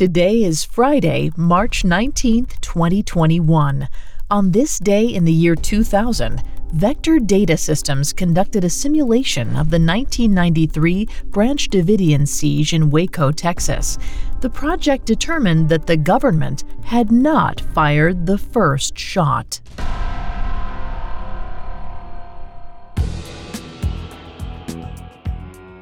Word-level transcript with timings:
Today 0.00 0.44
is 0.44 0.64
Friday, 0.64 1.30
March 1.36 1.82
19th, 1.82 2.58
2021. 2.62 3.86
On 4.30 4.50
this 4.50 4.78
day 4.78 5.04
in 5.04 5.26
the 5.26 5.32
year 5.32 5.54
2000, 5.54 6.42
Vector 6.72 7.18
Data 7.18 7.54
Systems 7.58 8.14
conducted 8.14 8.64
a 8.64 8.70
simulation 8.70 9.48
of 9.48 9.68
the 9.68 9.78
1993 9.78 11.06
Branch 11.26 11.68
Davidian 11.68 12.26
siege 12.26 12.72
in 12.72 12.88
Waco, 12.88 13.30
Texas. 13.30 13.98
The 14.40 14.48
project 14.48 15.04
determined 15.04 15.68
that 15.68 15.86
the 15.86 15.98
government 15.98 16.64
had 16.82 17.12
not 17.12 17.60
fired 17.60 18.24
the 18.24 18.38
first 18.38 18.96
shot. 18.98 19.60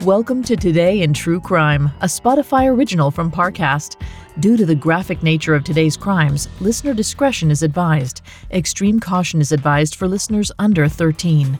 Welcome 0.02 0.44
to 0.44 0.54
Today 0.54 1.02
in 1.02 1.12
True 1.12 1.40
Crime, 1.40 1.90
a 2.00 2.06
Spotify 2.06 2.72
original 2.72 3.10
from 3.10 3.32
Parcast. 3.32 4.00
Due 4.38 4.56
to 4.56 4.64
the 4.64 4.74
graphic 4.74 5.24
nature 5.24 5.56
of 5.56 5.64
today's 5.64 5.96
crimes, 5.96 6.48
listener 6.60 6.94
discretion 6.94 7.50
is 7.50 7.64
advised. 7.64 8.22
Extreme 8.52 9.00
caution 9.00 9.40
is 9.40 9.50
advised 9.50 9.96
for 9.96 10.06
listeners 10.06 10.52
under 10.60 10.86
13. 10.86 11.58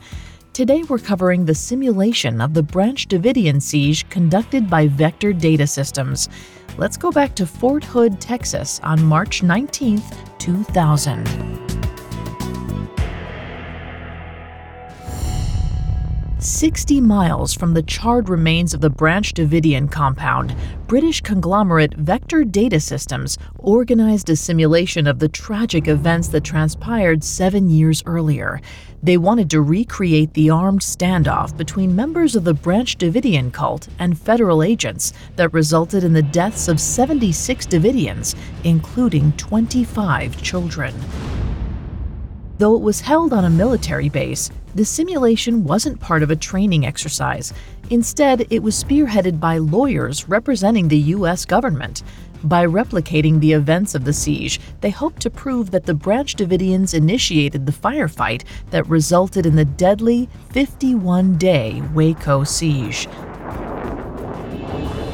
Today 0.53 0.85
we're 0.85 0.99
covering 0.99 1.45
the 1.45 1.55
simulation 1.55 2.41
of 2.41 2.55
the 2.55 2.63
Branch 2.63 3.09
Davidian 3.09 3.61
siege 3.61 4.09
conducted 4.09 4.71
by 4.71 4.87
Vector 4.87 5.33
Data 5.33 5.67
Systems. 5.67 6.29
Let's 6.77 6.97
go 6.97 7.11
back 7.11 7.35
to 7.35 7.47
Fort 7.47 7.83
Hood, 7.83 8.21
Texas 8.21 8.79
on 8.85 9.03
March 9.03 9.43
19, 9.43 10.01
2000. 10.39 11.88
60 16.41 17.01
miles 17.01 17.53
from 17.53 17.75
the 17.75 17.83
charred 17.83 18.29
remains 18.29 18.73
of 18.73 18.81
the 18.81 18.89
Branch 18.89 19.35
Davidian 19.35 19.91
compound, 19.91 20.55
British 20.87 21.21
conglomerate 21.21 21.95
Vector 21.95 22.45
Data 22.45 22.79
Systems 22.79 23.37
organized 23.59 24.31
a 24.31 24.37
simulation 24.37 25.09
of 25.09 25.19
the 25.19 25.29
tragic 25.29 25.89
events 25.89 26.29
that 26.29 26.45
transpired 26.45 27.25
seven 27.25 27.69
years 27.69 28.05
earlier. 28.07 28.61
They 29.03 29.17
wanted 29.17 29.51
to 29.51 29.63
recreate 29.63 30.33
the 30.35 30.51
armed 30.51 30.81
standoff 30.81 31.57
between 31.57 31.97
members 31.97 32.37
of 32.37 32.45
the 32.45 32.55
Branch 32.55 32.97
Davidian 32.97 33.53
cult 33.53 33.89
and 33.99 34.17
federal 34.17 34.63
agents 34.63 35.13
that 35.35 35.53
resulted 35.53 36.05
in 36.05 36.13
the 36.13 36.23
deaths 36.23 36.69
of 36.69 36.79
76 36.79 37.67
Davidians, 37.67 38.37
including 38.63 39.33
25 39.33 40.41
children. 40.41 40.95
Though 42.59 42.75
it 42.75 42.83
was 42.83 43.01
held 43.01 43.33
on 43.33 43.45
a 43.45 43.51
military 43.51 44.09
base, 44.09 44.51
the 44.75 44.85
simulation 44.85 45.63
wasn't 45.63 46.01
part 46.01 46.25
of 46.25 46.31
a 46.33 46.37
training 46.37 46.85
exercise. 46.85 47.53
Instead, 47.91 48.49
it 48.51 48.63
was 48.63 48.83
spearheaded 48.83 49.39
by 49.39 49.59
lawyers 49.59 50.29
representing 50.29 50.89
the 50.89 50.99
U.S. 51.17 51.45
government. 51.45 52.03
By 52.45 52.67
replicating 52.67 53.39
the 53.39 53.53
events 53.53 53.95
of 53.95 54.05
the 54.05 54.13
siege, 54.13 54.61
they 54.81 54.91
hoped 54.91 55.23
to 55.23 55.31
prove 55.31 55.71
that 55.71 55.87
the 55.87 55.95
Branch 55.95 56.35
Davidians 56.35 56.95
initiated 56.95 57.65
the 57.65 57.73
firefight 57.73 58.43
that 58.71 58.89
resulted 58.89 59.47
in 59.47 59.55
the 59.55 59.65
deadly 59.65 60.29
51 60.51 61.39
day 61.39 61.81
Waco 61.95 62.43
siege. 62.43 63.09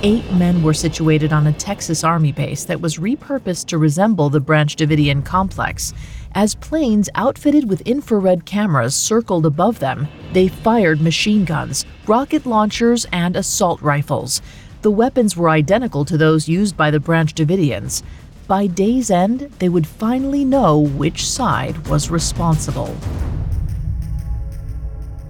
Eight 0.07 0.31
men 0.33 0.63
were 0.63 0.75
situated 0.75 1.33
on 1.33 1.47
a 1.47 1.53
Texas 1.55 2.05
Army 2.05 2.31
base 2.31 2.65
that 2.65 2.83
was 2.83 2.99
repurposed 2.99 3.65
to 3.69 3.79
resemble 3.79 4.29
the 4.29 4.39
Branch 4.39 4.77
Davidian 4.77 5.25
complex. 5.25 5.95
As 6.33 6.55
planes 6.55 7.09
outfitted 7.15 7.71
with 7.71 7.81
infrared 7.89 8.45
cameras 8.45 8.95
circled 8.95 9.47
above 9.47 9.79
them, 9.79 10.07
they 10.35 10.49
fired 10.49 11.01
machine 11.01 11.47
guns, 11.47 11.87
rocket 12.07 12.45
launchers, 12.45 13.07
and 13.13 13.35
assault 13.35 13.81
rifles. 13.81 14.43
The 14.83 14.91
weapons 14.91 15.39
were 15.39 15.49
identical 15.49 16.05
to 16.05 16.19
those 16.19 16.51
used 16.51 16.77
by 16.77 16.91
the 16.91 17.01
Branch 17.01 17.35
Davidians. 17.35 18.03
By 18.47 18.67
day's 18.67 19.11
end, 19.11 19.51
they 19.59 19.71
would 19.71 19.87
finally 19.87 20.45
know 20.45 20.81
which 20.81 21.27
side 21.27 21.87
was 21.87 22.11
responsible. 22.11 22.95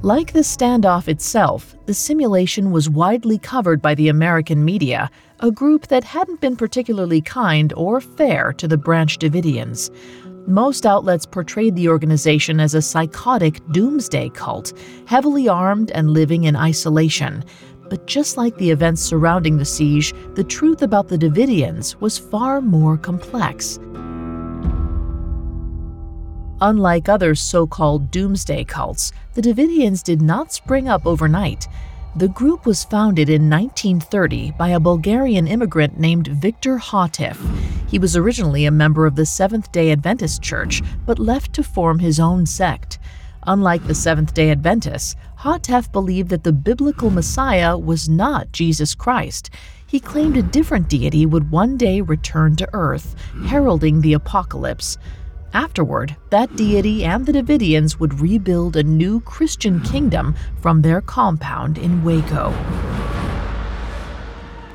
Like 0.04 0.34
the 0.34 0.40
standoff 0.40 1.08
itself, 1.08 1.74
the 1.86 1.94
simulation 1.94 2.72
was 2.72 2.90
widely 2.90 3.38
covered 3.38 3.80
by 3.80 3.94
the 3.94 4.10
American 4.10 4.62
media, 4.62 5.10
a 5.40 5.50
group 5.50 5.86
that 5.86 6.04
hadn't 6.04 6.42
been 6.42 6.56
particularly 6.56 7.22
kind 7.22 7.72
or 7.74 8.02
fair 8.02 8.52
to 8.52 8.68
the 8.68 8.76
Branch 8.76 9.18
Davidians. 9.18 9.88
Most 10.46 10.84
outlets 10.84 11.24
portrayed 11.24 11.74
the 11.74 11.88
organization 11.88 12.60
as 12.60 12.74
a 12.74 12.82
psychotic 12.82 13.66
doomsday 13.72 14.28
cult, 14.28 14.74
heavily 15.06 15.48
armed 15.48 15.90
and 15.92 16.10
living 16.10 16.44
in 16.44 16.54
isolation. 16.54 17.42
But 17.88 18.06
just 18.06 18.36
like 18.36 18.58
the 18.58 18.72
events 18.72 19.00
surrounding 19.00 19.56
the 19.56 19.64
siege, 19.64 20.12
the 20.34 20.44
truth 20.44 20.82
about 20.82 21.08
the 21.08 21.16
Davidians 21.16 21.98
was 22.02 22.18
far 22.18 22.60
more 22.60 22.98
complex. 22.98 23.78
Unlike 26.64 27.10
other 27.10 27.34
so 27.34 27.66
called 27.66 28.10
doomsday 28.10 28.64
cults, 28.64 29.12
the 29.34 29.42
Davidians 29.42 30.02
did 30.02 30.22
not 30.22 30.50
spring 30.50 30.88
up 30.88 31.06
overnight. 31.06 31.68
The 32.16 32.28
group 32.28 32.64
was 32.64 32.84
founded 32.84 33.28
in 33.28 33.50
1930 33.50 34.52
by 34.52 34.68
a 34.70 34.80
Bulgarian 34.80 35.46
immigrant 35.46 36.00
named 36.00 36.28
Victor 36.28 36.78
Houteff. 36.78 37.36
He 37.86 37.98
was 37.98 38.16
originally 38.16 38.64
a 38.64 38.70
member 38.70 39.04
of 39.04 39.14
the 39.14 39.26
Seventh 39.26 39.70
day 39.72 39.92
Adventist 39.92 40.40
Church, 40.40 40.80
but 41.04 41.18
left 41.18 41.52
to 41.52 41.62
form 41.62 41.98
his 41.98 42.18
own 42.18 42.46
sect. 42.46 42.98
Unlike 43.46 43.86
the 43.86 43.94
Seventh 43.94 44.32
day 44.32 44.50
Adventists, 44.50 45.16
Houteff 45.40 45.92
believed 45.92 46.30
that 46.30 46.44
the 46.44 46.52
biblical 46.54 47.10
Messiah 47.10 47.76
was 47.76 48.08
not 48.08 48.52
Jesus 48.52 48.94
Christ. 48.94 49.50
He 49.86 50.00
claimed 50.00 50.38
a 50.38 50.42
different 50.42 50.88
deity 50.88 51.26
would 51.26 51.50
one 51.50 51.76
day 51.76 52.00
return 52.00 52.56
to 52.56 52.68
earth, 52.72 53.14
heralding 53.48 54.00
the 54.00 54.14
apocalypse. 54.14 54.96
Afterward, 55.54 56.16
that 56.30 56.56
deity 56.56 57.04
and 57.04 57.24
the 57.24 57.32
Davidians 57.32 58.00
would 58.00 58.20
rebuild 58.20 58.74
a 58.76 58.82
new 58.82 59.20
Christian 59.20 59.80
kingdom 59.82 60.34
from 60.60 60.82
their 60.82 61.00
compound 61.00 61.78
in 61.78 62.02
Waco. 62.02 62.52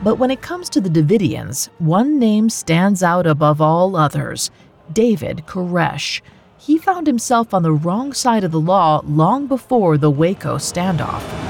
But 0.02 0.16
when 0.16 0.32
it 0.32 0.42
comes 0.42 0.70
to 0.70 0.80
the 0.80 0.90
Davidians, 0.90 1.68
one 1.80 2.18
name 2.18 2.50
stands 2.50 3.04
out 3.04 3.28
above 3.28 3.60
all 3.60 3.98
others 3.98 4.52
David 4.94 5.44
Koresh. 5.46 6.22
He 6.58 6.78
found 6.78 7.08
himself 7.08 7.54
on 7.54 7.64
the 7.64 7.74
wrong 7.74 8.14
side 8.14 8.46
of 8.46 8.52
the 8.52 8.60
law 8.62 9.02
long 9.06 9.48
before 9.48 9.98
the 9.98 10.10
Waco 10.10 10.56
standoff. 10.56 11.49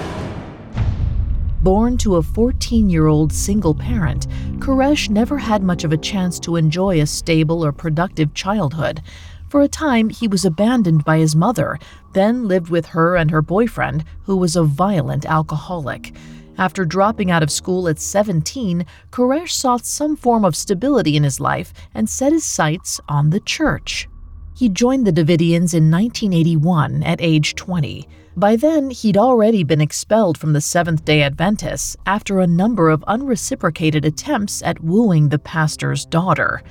Born 1.61 1.97
to 1.97 2.15
a 2.15 2.23
14 2.23 2.89
year 2.89 3.07
old 3.07 3.33
single 3.33 3.75
parent, 3.75 4.27
Koresh 4.59 5.09
never 5.09 5.37
had 5.37 5.61
much 5.61 5.83
of 5.83 5.91
a 5.91 5.97
chance 5.97 6.39
to 6.39 6.55
enjoy 6.55 7.01
a 7.01 7.05
stable 7.05 7.65
or 7.65 7.73
productive 7.73 8.33
childhood. 8.33 9.01
For 9.49 9.59
a 9.61 9.67
time, 9.67 10.09
he 10.09 10.25
was 10.25 10.45
abandoned 10.45 11.03
by 11.03 11.17
his 11.17 11.35
mother, 11.35 11.77
then 12.13 12.47
lived 12.47 12.69
with 12.69 12.85
her 12.87 13.17
and 13.17 13.29
her 13.31 13.41
boyfriend, 13.41 14.05
who 14.23 14.37
was 14.37 14.55
a 14.55 14.63
violent 14.63 15.25
alcoholic. 15.25 16.15
After 16.57 16.85
dropping 16.85 17.29
out 17.29 17.43
of 17.43 17.51
school 17.51 17.89
at 17.89 17.99
17, 17.99 18.85
Koresh 19.11 19.51
sought 19.51 19.85
some 19.85 20.15
form 20.15 20.45
of 20.45 20.55
stability 20.55 21.17
in 21.17 21.23
his 21.23 21.41
life 21.41 21.73
and 21.93 22.09
set 22.09 22.31
his 22.31 22.45
sights 22.45 23.01
on 23.09 23.31
the 23.31 23.41
church. 23.41 24.07
He 24.55 24.69
joined 24.69 25.05
the 25.05 25.11
Davidians 25.11 25.73
in 25.73 25.91
1981 25.91 27.03
at 27.03 27.19
age 27.21 27.55
20. 27.55 28.07
By 28.39 28.55
then, 28.55 28.89
he'd 28.89 29.17
already 29.17 29.65
been 29.65 29.81
expelled 29.81 30.37
from 30.37 30.53
the 30.53 30.61
Seventh 30.61 31.03
day 31.03 31.23
Adventists 31.23 31.97
after 32.05 32.39
a 32.39 32.47
number 32.47 32.89
of 32.89 33.03
unreciprocated 33.05 34.05
attempts 34.05 34.63
at 34.63 34.81
wooing 34.81 35.27
the 35.27 35.39
pastor's 35.39 36.05
daughter. 36.05 36.63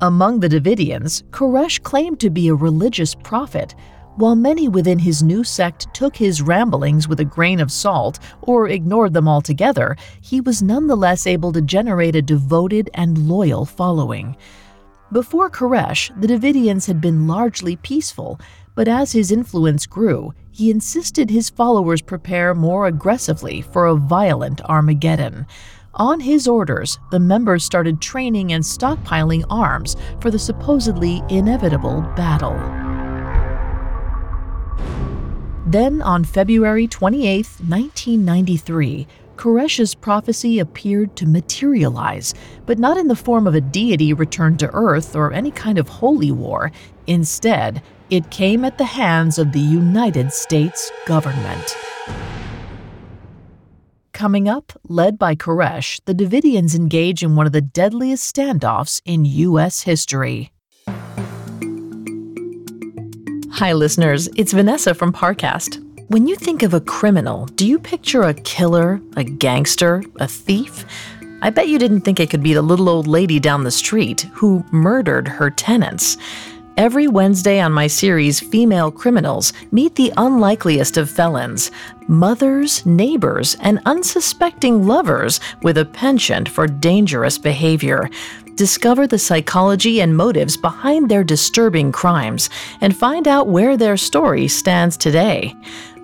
Among 0.00 0.38
the 0.38 0.48
Davidians, 0.48 1.24
Koresh 1.32 1.82
claimed 1.82 2.20
to 2.20 2.30
be 2.30 2.46
a 2.46 2.54
religious 2.54 3.16
prophet, 3.16 3.74
while 4.14 4.36
many 4.36 4.68
within 4.68 5.00
his 5.00 5.20
new 5.20 5.42
sect 5.42 5.92
took 5.92 6.14
his 6.14 6.42
ramblings 6.42 7.08
with 7.08 7.18
a 7.18 7.24
grain 7.24 7.58
of 7.58 7.72
salt 7.72 8.20
or 8.42 8.68
ignored 8.68 9.12
them 9.12 9.26
altogether, 9.26 9.96
he 10.20 10.40
was 10.40 10.62
nonetheless 10.62 11.26
able 11.26 11.50
to 11.54 11.60
generate 11.60 12.14
a 12.14 12.22
devoted 12.22 12.88
and 12.94 13.18
loyal 13.18 13.64
following. 13.64 14.36
Before 15.10 15.50
Koresh, 15.50 16.12
the 16.20 16.28
Davidians 16.28 16.86
had 16.86 17.00
been 17.00 17.26
largely 17.26 17.74
peaceful, 17.74 18.38
but 18.80 18.88
as 18.88 19.12
his 19.12 19.30
influence 19.30 19.84
grew, 19.84 20.32
he 20.50 20.70
insisted 20.70 21.28
his 21.28 21.50
followers 21.50 22.00
prepare 22.00 22.54
more 22.54 22.86
aggressively 22.86 23.60
for 23.60 23.84
a 23.84 23.94
violent 23.94 24.62
Armageddon. 24.62 25.46
On 25.92 26.18
his 26.18 26.48
orders, 26.48 26.98
the 27.10 27.20
members 27.20 27.62
started 27.62 28.00
training 28.00 28.54
and 28.54 28.64
stockpiling 28.64 29.44
arms 29.50 29.96
for 30.18 30.30
the 30.30 30.38
supposedly 30.38 31.22
inevitable 31.28 32.00
battle. 32.16 32.56
Then, 35.66 36.00
on 36.00 36.24
February 36.24 36.86
28, 36.86 37.44
1993, 37.44 39.06
Koresh's 39.36 39.94
prophecy 39.94 40.58
appeared 40.58 41.16
to 41.16 41.26
materialize, 41.26 42.32
but 42.64 42.78
not 42.78 42.96
in 42.96 43.08
the 43.08 43.14
form 43.14 43.46
of 43.46 43.54
a 43.54 43.60
deity 43.60 44.14
returned 44.14 44.58
to 44.60 44.70
Earth 44.72 45.14
or 45.14 45.34
any 45.34 45.50
kind 45.50 45.76
of 45.76 45.86
holy 45.86 46.32
war. 46.32 46.72
Instead, 47.06 47.82
it 48.10 48.30
came 48.30 48.64
at 48.64 48.76
the 48.76 48.84
hands 48.84 49.38
of 49.38 49.52
the 49.52 49.60
United 49.60 50.32
States 50.32 50.90
government. 51.06 51.76
Coming 54.12 54.48
up, 54.48 54.72
led 54.88 55.18
by 55.18 55.34
Koresh, 55.34 56.00
the 56.04 56.14
Davidians 56.14 56.74
engage 56.74 57.22
in 57.22 57.36
one 57.36 57.46
of 57.46 57.52
the 57.52 57.60
deadliest 57.60 58.34
standoffs 58.34 59.00
in 59.04 59.24
U.S. 59.24 59.82
history. 59.82 60.52
Hi, 63.52 63.72
listeners. 63.72 64.28
It's 64.36 64.52
Vanessa 64.52 64.92
from 64.94 65.12
Parcast. 65.12 65.86
When 66.08 66.26
you 66.26 66.34
think 66.34 66.62
of 66.62 66.74
a 66.74 66.80
criminal, 66.80 67.46
do 67.46 67.66
you 67.66 67.78
picture 67.78 68.22
a 68.22 68.34
killer, 68.34 69.00
a 69.16 69.22
gangster, 69.24 70.02
a 70.18 70.26
thief? 70.26 70.84
I 71.42 71.50
bet 71.50 71.68
you 71.68 71.78
didn't 71.78 72.00
think 72.02 72.20
it 72.20 72.28
could 72.28 72.42
be 72.42 72.52
the 72.52 72.62
little 72.62 72.88
old 72.88 73.06
lady 73.06 73.38
down 73.38 73.64
the 73.64 73.70
street 73.70 74.22
who 74.32 74.64
murdered 74.72 75.28
her 75.28 75.50
tenants. 75.50 76.18
Every 76.80 77.08
Wednesday 77.08 77.60
on 77.60 77.72
my 77.72 77.88
series, 77.88 78.40
Female 78.40 78.90
Criminals, 78.90 79.52
meet 79.70 79.96
the 79.96 80.14
unlikeliest 80.16 80.96
of 80.96 81.10
felons 81.10 81.70
mothers, 82.08 82.86
neighbors, 82.86 83.54
and 83.60 83.82
unsuspecting 83.84 84.86
lovers 84.86 85.40
with 85.60 85.76
a 85.76 85.84
penchant 85.84 86.48
for 86.48 86.66
dangerous 86.66 87.36
behavior. 87.36 88.08
Discover 88.54 89.08
the 89.08 89.18
psychology 89.18 90.00
and 90.00 90.16
motives 90.16 90.56
behind 90.56 91.10
their 91.10 91.22
disturbing 91.22 91.92
crimes 91.92 92.48
and 92.80 92.96
find 92.96 93.28
out 93.28 93.46
where 93.46 93.76
their 93.76 93.98
story 93.98 94.48
stands 94.48 94.96
today. 94.96 95.54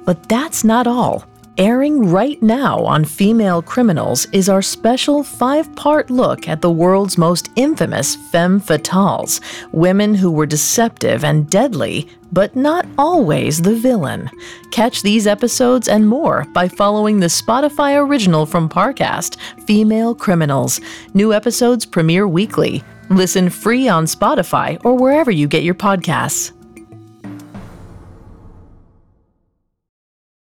But 0.04 0.28
that's 0.28 0.62
not 0.62 0.86
all. 0.86 1.24
Airing 1.58 2.10
right 2.10 2.42
now 2.42 2.84
on 2.84 3.06
Female 3.06 3.62
Criminals 3.62 4.26
is 4.30 4.50
our 4.50 4.60
special 4.60 5.22
five 5.22 5.74
part 5.74 6.10
look 6.10 6.48
at 6.48 6.60
the 6.60 6.70
world's 6.70 7.16
most 7.16 7.48
infamous 7.56 8.14
femme 8.30 8.60
fatales, 8.60 9.40
women 9.72 10.14
who 10.14 10.30
were 10.30 10.44
deceptive 10.44 11.24
and 11.24 11.48
deadly, 11.48 12.08
but 12.30 12.54
not 12.56 12.84
always 12.98 13.62
the 13.62 13.74
villain. 13.74 14.28
Catch 14.70 15.00
these 15.00 15.26
episodes 15.26 15.88
and 15.88 16.06
more 16.06 16.44
by 16.52 16.68
following 16.68 17.20
the 17.20 17.26
Spotify 17.28 18.06
original 18.06 18.44
from 18.44 18.68
Parcast, 18.68 19.38
Female 19.64 20.14
Criminals. 20.14 20.78
New 21.14 21.32
episodes 21.32 21.86
premiere 21.86 22.28
weekly. 22.28 22.84
Listen 23.08 23.48
free 23.48 23.88
on 23.88 24.04
Spotify 24.04 24.78
or 24.84 24.94
wherever 24.94 25.30
you 25.30 25.48
get 25.48 25.62
your 25.62 25.74
podcasts. 25.74 26.52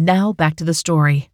Now 0.00 0.32
back 0.32 0.54
to 0.58 0.64
the 0.64 0.74
story. 0.74 1.28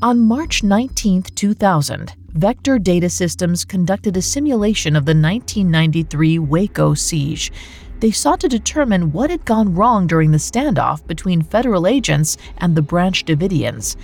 On 0.00 0.20
March 0.20 0.62
19, 0.62 1.22
2000, 1.22 2.12
Vector 2.34 2.78
Data 2.78 3.10
Systems 3.10 3.64
conducted 3.64 4.16
a 4.16 4.22
simulation 4.22 4.94
of 4.94 5.06
the 5.06 5.10
1993 5.10 6.38
Waco 6.38 6.94
siege. 6.94 7.50
They 7.98 8.12
sought 8.12 8.38
to 8.40 8.48
determine 8.48 9.10
what 9.10 9.28
had 9.28 9.44
gone 9.44 9.74
wrong 9.74 10.06
during 10.06 10.30
the 10.30 10.38
standoff 10.38 11.04
between 11.04 11.42
federal 11.42 11.88
agents 11.88 12.36
and 12.58 12.76
the 12.76 12.82
Branch 12.82 13.24
Davidians. 13.24 13.96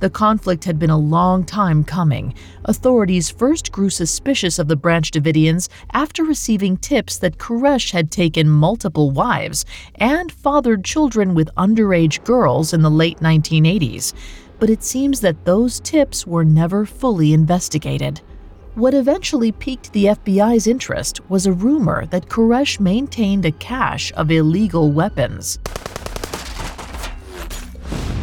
The 0.00 0.08
conflict 0.08 0.64
had 0.64 0.78
been 0.78 0.88
a 0.88 0.96
long 0.96 1.44
time 1.44 1.84
coming. 1.84 2.32
Authorities 2.64 3.28
first 3.28 3.70
grew 3.70 3.90
suspicious 3.90 4.58
of 4.58 4.66
the 4.66 4.74
Branch 4.76 5.10
Davidians 5.10 5.68
after 5.92 6.24
receiving 6.24 6.78
tips 6.78 7.18
that 7.18 7.36
Koresh 7.36 7.90
had 7.90 8.10
taken 8.10 8.48
multiple 8.48 9.10
wives 9.10 9.66
and 9.96 10.32
fathered 10.32 10.86
children 10.86 11.34
with 11.34 11.54
underage 11.54 12.24
girls 12.24 12.72
in 12.72 12.80
the 12.80 12.90
late 12.90 13.18
1980s. 13.18 14.14
But 14.58 14.70
it 14.70 14.82
seems 14.82 15.20
that 15.20 15.44
those 15.44 15.80
tips 15.80 16.26
were 16.26 16.46
never 16.46 16.86
fully 16.86 17.34
investigated. 17.34 18.22
What 18.76 18.94
eventually 18.94 19.52
piqued 19.52 19.92
the 19.92 20.06
FBI's 20.06 20.66
interest 20.66 21.20
was 21.28 21.44
a 21.44 21.52
rumor 21.52 22.06
that 22.06 22.30
Koresh 22.30 22.80
maintained 22.80 23.44
a 23.44 23.52
cache 23.52 24.12
of 24.12 24.30
illegal 24.30 24.90
weapons. 24.90 25.58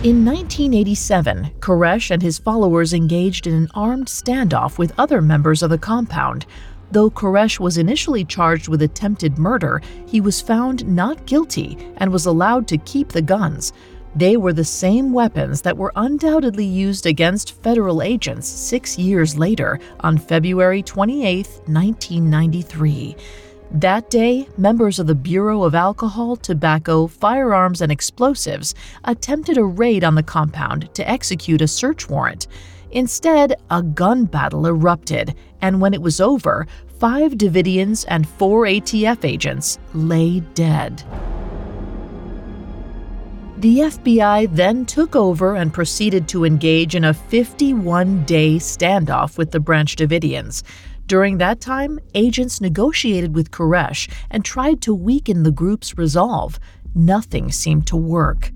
In 0.04 0.24
1987, 0.24 1.54
Koresh 1.60 2.12
and 2.12 2.22
his 2.22 2.38
followers 2.38 2.94
engaged 2.94 3.48
in 3.48 3.56
an 3.56 3.68
armed 3.74 4.06
standoff 4.06 4.78
with 4.78 4.94
other 5.00 5.24
members 5.24 5.64
of 5.64 5.72
the 5.72 5.78
compound. 5.80 6.46
Though 6.92 7.10
Koresh 7.10 7.60
was 7.60 7.80
initially 7.80 8.24
charged 8.24 8.68
with 8.68 8.84
attempted 8.84 9.40
murder, 9.40 9.82
he 10.06 10.22
was 10.22 10.40
found 10.40 10.88
not 10.88 11.26
guilty 11.26 11.80
and 11.98 12.12
was 12.12 12.28
allowed 12.28 12.68
to 12.68 12.78
keep 12.78 13.10
the 13.10 13.24
guns. 13.24 13.74
They 14.16 14.38
were 14.38 14.54
the 14.54 14.64
same 14.64 15.14
weapons 15.14 15.64
that 15.64 15.78
were 15.78 15.92
undoubtedly 15.96 16.66
used 16.66 17.08
against 17.08 17.64
federal 17.64 18.04
agents 18.04 18.48
six 18.48 19.00
years 19.00 19.36
later 19.36 19.80
on 20.02 20.20
February 20.20 20.84
28, 20.84 21.48
1993. 21.66 23.16
That 23.72 24.10
day, 24.10 24.48
members 24.58 24.98
of 24.98 25.08
the 25.08 25.16
Bureau 25.16 25.64
of 25.64 25.76
Alcohol, 25.76 26.38
Tobacco, 26.38 27.06
Firearms, 27.08 27.82
and 27.82 27.92
Explosives 27.92 28.74
attempted 29.04 29.58
a 29.58 29.64
raid 29.64 30.06
on 30.06 30.16
the 30.16 30.24
compound 30.24 30.90
to 30.94 31.08
execute 31.08 31.62
a 31.62 31.68
search 31.68 32.10
warrant. 32.10 32.48
Instead, 32.92 33.56
a 33.70 33.84
gun 33.84 34.24
battle 34.24 34.66
erupted, 34.68 35.36
and 35.62 35.82
when 35.82 35.94
it 35.94 36.02
was 36.02 36.22
over, 36.22 36.66
five 36.98 37.34
Davidians 37.34 38.06
and 38.08 38.28
four 38.28 38.64
ATF 38.64 39.26
agents 39.26 39.80
lay 39.94 40.40
dead. 40.56 41.04
The 43.58 43.80
FBI 43.80 44.56
then 44.56 44.86
took 44.86 45.16
over 45.16 45.56
and 45.56 45.74
proceeded 45.74 46.30
to 46.30 46.46
engage 46.46 46.96
in 46.96 47.04
a 47.04 47.14
51 47.14 48.24
day 48.24 48.56
standoff 48.56 49.38
with 49.38 49.52
the 49.52 49.60
Branch 49.60 49.94
Davidians. 49.94 50.64
During 51.08 51.38
that 51.38 51.62
time, 51.62 52.00
agents 52.16 52.60
negotiated 52.60 53.34
with 53.34 53.50
Koresh 53.50 54.12
and 54.30 54.44
tried 54.44 54.82
to 54.82 54.94
weaken 54.94 55.44
the 55.44 55.54
group's 55.54 55.98
resolve. 55.98 56.60
Nothing 56.94 57.50
seemed 57.50 57.88
to 57.88 57.96
work. 57.96 58.52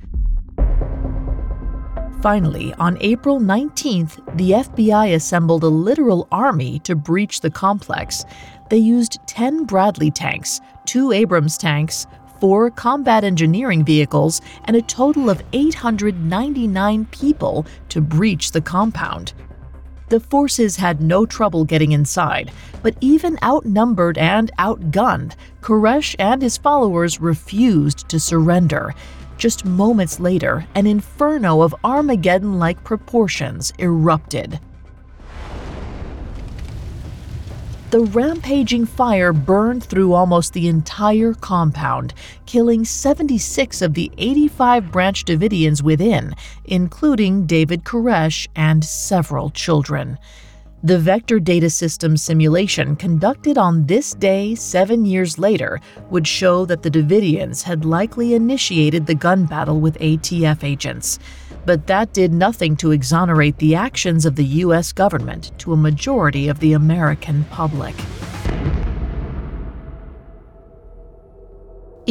Finally, 2.22 2.74
on 2.74 2.98
April 3.00 3.40
19th, 3.40 4.38
the 4.38 4.52
FBI 4.52 5.16
assembled 5.16 5.64
a 5.64 5.70
literal 5.70 6.28
army 6.30 6.80
to 6.80 6.94
breach 6.94 7.40
the 7.40 7.50
complex. 7.50 8.26
They 8.70 8.78
used 8.78 9.20
10 9.28 9.64
Bradley 9.64 10.12
tanks, 10.12 10.60
two 10.86 11.14
Abrams 11.14 11.58
tanks, 11.58 12.06
four 12.42 12.70
combat 12.70 13.24
engineering 13.24 13.86
vehicles, 13.86 14.42
and 14.66 14.76
a 14.76 14.82
total 14.82 15.30
of 15.30 15.42
899 15.54 17.06
people 17.06 17.66
to 17.88 18.02
breach 18.02 18.52
the 18.52 18.62
compound. 18.62 19.34
The 20.12 20.20
forces 20.20 20.76
had 20.76 21.00
no 21.00 21.26
trouble 21.26 21.64
getting 21.64 21.94
inside, 21.94 22.52
but 22.84 22.98
even 23.00 23.40
outnumbered 23.42 24.18
and 24.18 24.52
outgunned, 24.60 25.36
Koresh 25.62 26.18
and 26.20 26.42
his 26.42 26.58
followers 26.58 27.22
refused 27.22 28.10
to 28.10 28.20
surrender. 28.20 28.94
Just 29.38 29.64
moments 29.64 30.20
later, 30.20 30.68
an 30.76 30.86
inferno 30.86 31.62
of 31.62 31.74
Armageddon 31.86 32.60
like 32.60 32.84
proportions 32.84 33.72
erupted. 33.80 34.60
The 37.92 38.00
rampaging 38.00 38.86
fire 38.86 39.34
burned 39.34 39.84
through 39.84 40.14
almost 40.14 40.54
the 40.54 40.70
entire 40.70 41.34
compound, 41.34 42.14
killing 42.46 42.86
76 42.86 43.82
of 43.82 43.96
the 43.96 44.10
85 44.18 44.94
Branch 44.94 45.26
Davidians 45.26 45.84
within, 45.84 46.34
including 46.64 47.46
David 47.46 47.84
Koresh 47.84 48.48
and 48.56 48.86
several 48.86 49.50
children. 49.50 50.18
The 50.84 50.98
vector 50.98 51.40
data 51.40 51.70
system 51.70 52.18
simulation 52.18 52.96
conducted 52.96 53.56
on 53.56 53.86
this 53.86 54.16
day 54.16 54.56
seven 54.56 55.06
years 55.06 55.38
later 55.38 55.80
would 56.10 56.26
show 56.26 56.66
that 56.66 56.82
the 56.82 56.90
Davidians 56.90 57.62
had 57.62 57.86
likely 57.86 58.34
initiated 58.34 59.06
the 59.06 59.14
gun 59.14 59.46
battle 59.46 59.80
with 59.80 60.00
ATF 60.00 60.64
agents. 60.64 61.20
But 61.68 61.86
that 61.86 62.14
did 62.14 62.34
nothing 62.34 62.76
to 62.78 62.90
exonerate 62.90 63.60
the 63.60 63.76
actions 63.76 64.26
of 64.26 64.36
the 64.36 64.46
U.S. 64.66 64.92
government 64.92 65.52
to 65.60 65.74
a 65.74 65.78
majority 65.78 66.48
of 66.48 66.60
the 66.60 66.74
American 66.74 67.44
public. 67.52 67.94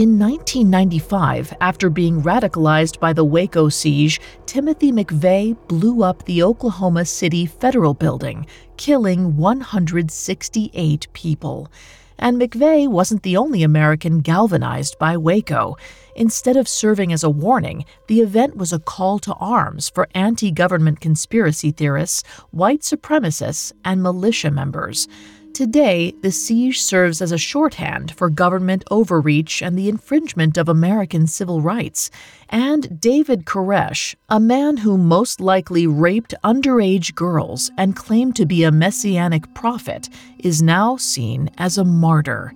In 0.00 0.18
1995, 0.18 1.52
after 1.60 1.90
being 1.90 2.22
radicalized 2.22 2.98
by 3.00 3.12
the 3.12 3.22
Waco 3.22 3.68
siege, 3.68 4.18
Timothy 4.46 4.92
McVeigh 4.92 5.54
blew 5.68 6.02
up 6.02 6.24
the 6.24 6.42
Oklahoma 6.42 7.04
City 7.04 7.44
Federal 7.44 7.92
Building, 7.92 8.46
killing 8.78 9.36
168 9.36 11.06
people. 11.12 11.70
And 12.18 12.40
McVeigh 12.40 12.88
wasn't 12.88 13.22
the 13.24 13.36
only 13.36 13.62
American 13.62 14.20
galvanized 14.20 14.98
by 14.98 15.18
Waco. 15.18 15.76
Instead 16.16 16.56
of 16.56 16.66
serving 16.66 17.12
as 17.12 17.22
a 17.22 17.28
warning, 17.28 17.84
the 18.06 18.20
event 18.20 18.56
was 18.56 18.72
a 18.72 18.78
call 18.78 19.18
to 19.18 19.34
arms 19.34 19.90
for 19.90 20.08
anti 20.14 20.50
government 20.50 21.00
conspiracy 21.00 21.72
theorists, 21.72 22.26
white 22.52 22.80
supremacists, 22.80 23.70
and 23.84 24.02
militia 24.02 24.50
members. 24.50 25.08
Today, 25.54 26.14
the 26.22 26.30
siege 26.30 26.80
serves 26.80 27.20
as 27.20 27.32
a 27.32 27.38
shorthand 27.38 28.12
for 28.12 28.30
government 28.30 28.84
overreach 28.90 29.62
and 29.62 29.76
the 29.76 29.88
infringement 29.88 30.56
of 30.56 30.68
American 30.68 31.26
civil 31.26 31.60
rights. 31.60 32.10
And 32.48 33.00
David 33.00 33.44
Koresh, 33.44 34.14
a 34.28 34.38
man 34.38 34.78
who 34.78 34.96
most 34.96 35.40
likely 35.40 35.86
raped 35.86 36.34
underage 36.44 37.14
girls 37.14 37.70
and 37.76 37.96
claimed 37.96 38.36
to 38.36 38.46
be 38.46 38.62
a 38.62 38.72
messianic 38.72 39.52
prophet, 39.52 40.08
is 40.38 40.62
now 40.62 40.96
seen 40.96 41.50
as 41.58 41.76
a 41.76 41.84
martyr. 41.84 42.54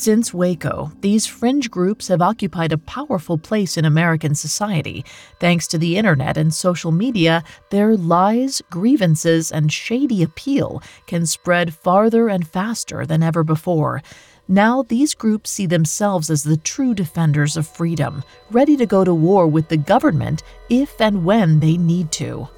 Since 0.00 0.32
Waco, 0.32 0.90
these 1.02 1.26
fringe 1.26 1.70
groups 1.70 2.08
have 2.08 2.22
occupied 2.22 2.72
a 2.72 2.78
powerful 2.78 3.36
place 3.36 3.76
in 3.76 3.84
American 3.84 4.34
society. 4.34 5.04
Thanks 5.40 5.66
to 5.66 5.76
the 5.76 5.98
internet 5.98 6.38
and 6.38 6.54
social 6.54 6.90
media, 6.90 7.44
their 7.68 7.98
lies, 7.98 8.62
grievances, 8.70 9.52
and 9.52 9.70
shady 9.70 10.22
appeal 10.22 10.82
can 11.06 11.26
spread 11.26 11.74
farther 11.74 12.30
and 12.30 12.48
faster 12.48 13.04
than 13.04 13.22
ever 13.22 13.44
before. 13.44 14.00
Now, 14.48 14.84
these 14.84 15.12
groups 15.12 15.50
see 15.50 15.66
themselves 15.66 16.30
as 16.30 16.44
the 16.44 16.56
true 16.56 16.94
defenders 16.94 17.58
of 17.58 17.68
freedom, 17.68 18.24
ready 18.50 18.78
to 18.78 18.86
go 18.86 19.04
to 19.04 19.12
war 19.12 19.46
with 19.46 19.68
the 19.68 19.76
government 19.76 20.42
if 20.70 20.98
and 20.98 21.26
when 21.26 21.60
they 21.60 21.76
need 21.76 22.10
to. 22.12 22.48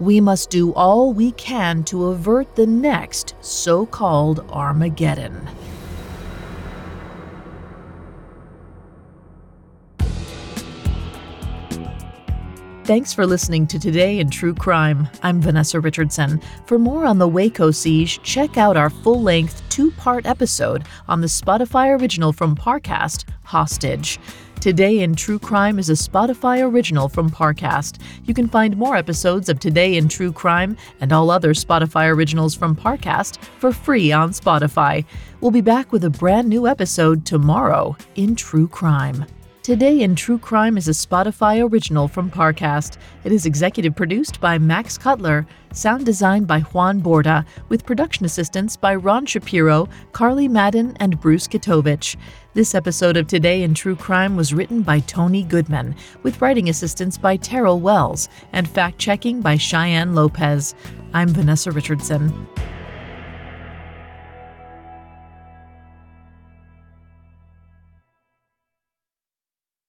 We 0.00 0.18
must 0.18 0.48
do 0.48 0.72
all 0.72 1.12
we 1.12 1.32
can 1.32 1.84
to 1.84 2.06
avert 2.06 2.56
the 2.56 2.66
next 2.66 3.34
so 3.42 3.84
called 3.84 4.48
Armageddon. 4.48 5.46
Thanks 12.88 13.12
for 13.12 13.26
listening 13.26 13.66
to 13.66 13.78
Today 13.78 14.18
in 14.18 14.30
True 14.30 14.54
Crime. 14.54 15.10
I'm 15.22 15.42
Vanessa 15.42 15.78
Richardson. 15.78 16.40
For 16.64 16.78
more 16.78 17.04
on 17.04 17.18
the 17.18 17.28
Waco 17.28 17.70
siege, 17.70 18.18
check 18.22 18.56
out 18.56 18.78
our 18.78 18.88
full 18.88 19.20
length 19.20 19.62
two 19.68 19.90
part 19.90 20.24
episode 20.24 20.86
on 21.06 21.20
the 21.20 21.26
Spotify 21.26 22.00
original 22.00 22.32
from 22.32 22.56
Parcast, 22.56 23.28
Hostage. 23.44 24.18
Today 24.62 25.00
in 25.00 25.14
True 25.14 25.38
Crime 25.38 25.78
is 25.78 25.90
a 25.90 25.92
Spotify 25.92 26.62
original 26.62 27.10
from 27.10 27.28
Parcast. 27.28 28.00
You 28.24 28.32
can 28.32 28.48
find 28.48 28.74
more 28.78 28.96
episodes 28.96 29.50
of 29.50 29.60
Today 29.60 29.98
in 29.98 30.08
True 30.08 30.32
Crime 30.32 30.74
and 31.02 31.12
all 31.12 31.30
other 31.30 31.52
Spotify 31.52 32.08
originals 32.08 32.54
from 32.54 32.74
Parcast 32.74 33.36
for 33.58 33.70
free 33.70 34.12
on 34.12 34.30
Spotify. 34.30 35.04
We'll 35.42 35.50
be 35.50 35.60
back 35.60 35.92
with 35.92 36.04
a 36.04 36.10
brand 36.10 36.48
new 36.48 36.66
episode 36.66 37.26
tomorrow 37.26 37.98
in 38.14 38.34
True 38.34 38.66
Crime. 38.66 39.26
Today 39.68 40.00
in 40.00 40.14
True 40.14 40.38
Crime 40.38 40.78
is 40.78 40.88
a 40.88 40.92
Spotify 40.92 41.62
original 41.62 42.08
from 42.08 42.30
Parcast. 42.30 42.96
It 43.24 43.32
is 43.32 43.44
executive 43.44 43.94
produced 43.94 44.40
by 44.40 44.56
Max 44.56 44.96
Cutler, 44.96 45.46
sound 45.74 46.06
designed 46.06 46.46
by 46.46 46.60
Juan 46.60 47.02
Borda, 47.02 47.44
with 47.68 47.84
production 47.84 48.24
assistance 48.24 48.78
by 48.78 48.94
Ron 48.94 49.26
Shapiro, 49.26 49.86
Carly 50.12 50.48
Madden, 50.48 50.96
and 51.00 51.20
Bruce 51.20 51.46
Kitovich. 51.46 52.16
This 52.54 52.74
episode 52.74 53.18
of 53.18 53.26
Today 53.26 53.62
in 53.62 53.74
True 53.74 53.94
Crime 53.94 54.36
was 54.36 54.54
written 54.54 54.80
by 54.80 55.00
Tony 55.00 55.42
Goodman, 55.42 55.94
with 56.22 56.40
writing 56.40 56.70
assistance 56.70 57.18
by 57.18 57.36
Terrell 57.36 57.78
Wells, 57.78 58.30
and 58.54 58.66
fact 58.66 58.96
checking 58.96 59.42
by 59.42 59.58
Cheyenne 59.58 60.14
Lopez. 60.14 60.74
I'm 61.12 61.28
Vanessa 61.28 61.72
Richardson. 61.72 62.48